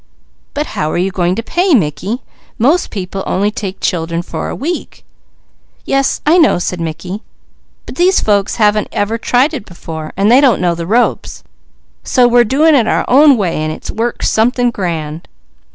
"But 0.55 0.65
how 0.73 0.89
are 0.91 0.97
you 0.97 1.11
going 1.11 1.35
to 1.35 1.43
pay, 1.43 1.75
Mickey? 1.75 2.23
Most 2.57 2.89
people 2.89 3.21
only 3.27 3.51
take 3.51 3.79
children 3.79 4.23
for 4.23 4.49
a 4.49 4.55
week?" 4.55 5.05
"Yes 5.85 6.21
I 6.25 6.39
know," 6.39 6.57
said 6.57 6.81
Mickey. 6.81 7.21
"But 7.85 7.97
these 7.97 8.19
folks 8.19 8.55
haven't 8.55 8.87
ever 8.91 9.19
tried 9.19 9.53
it 9.53 9.63
before, 9.63 10.11
and 10.17 10.31
they 10.31 10.41
don't 10.41 10.59
know 10.59 10.73
the 10.73 10.87
ropes, 10.87 11.43
so 12.03 12.27
we're 12.27 12.43
doing 12.45 12.73
it 12.73 12.87
our 12.87 13.05
own 13.07 13.37
way, 13.37 13.55
and 13.57 13.71
it 13.71 13.91
works 13.91 14.27
something 14.27 14.71
grand." 14.71 15.27